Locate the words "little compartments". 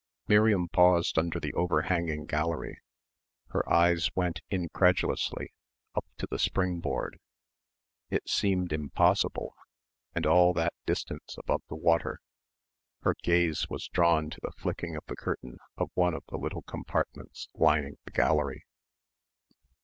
16.37-17.47